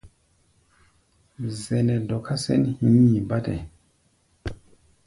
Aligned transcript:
Zɛʼnɛ́ 1.61 1.97
dɔká 2.07 2.35
sɛ̌n 2.43 2.61
hi̧i̧ 2.77 3.21
bátɛ. 3.29 3.55